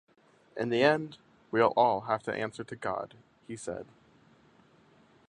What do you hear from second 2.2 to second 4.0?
to answer to God, he said.